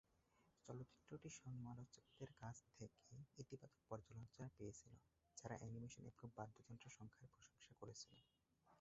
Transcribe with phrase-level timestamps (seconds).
[0.67, 2.85] চলচ্চিত্রটি সমালোচকদের কাছ থেকে
[3.37, 4.93] ইতিবাচক পর্যালোচনা পেয়েছিল,
[5.37, 8.13] যারা অ্যানিমেশন এবং বাদ্যযন্ত্র সংখ্যার প্রশংসা করেছিল।